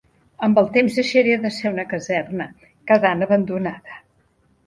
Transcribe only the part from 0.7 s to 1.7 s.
temps deixaria de